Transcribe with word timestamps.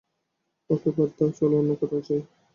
ওকে, 0.69 0.89
বাদ 0.97 1.09
দাও, 1.17 1.29
চলো 1.37 1.55
অন্য 1.57 1.71
কোথাও 1.81 2.01
যাই। 2.07 2.21